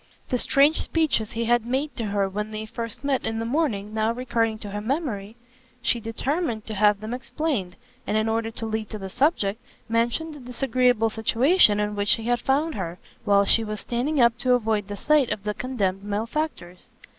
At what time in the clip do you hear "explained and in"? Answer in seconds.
7.13-8.27